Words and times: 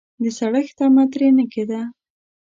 د 0.21 0.23
سړښت 0.37 0.73
تمه 0.77 1.03
ترې 1.11 1.29
نه 1.37 1.45
کېده. 1.51 1.81